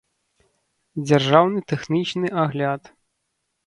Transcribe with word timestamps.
дзяржаўны 1.07 1.59
тэхнічны 1.73 2.27
агляд 2.49 2.95